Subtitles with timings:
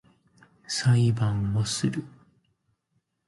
[0.65, 2.03] 裁判をする